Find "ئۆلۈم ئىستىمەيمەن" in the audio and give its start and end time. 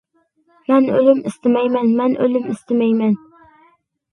0.95-1.91, 2.25-3.15